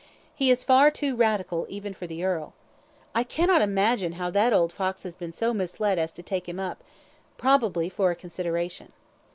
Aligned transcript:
He 0.33 0.49
is 0.49 0.63
far 0.63 0.89
too 0.89 1.15
Radical 1.15 1.67
even 1.69 1.93
for 1.93 2.07
the 2.07 2.23
earl. 2.23 2.55
I 3.13 3.21
cannot 3.23 3.61
imagine 3.61 4.13
how 4.13 4.31
that 4.31 4.51
old 4.51 4.73
fox 4.73 5.03
has 5.03 5.15
been 5.15 5.31
so 5.31 5.53
misled 5.53 5.99
as 5.99 6.11
to 6.13 6.23
take 6.23 6.49
him 6.49 6.59
up 6.59 6.83
probably 7.37 7.87
for 7.87 8.09
a 8.09 8.15
consideration. 8.15 8.93